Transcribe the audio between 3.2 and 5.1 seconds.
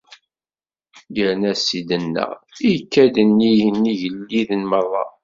nnig n yigelliden merra.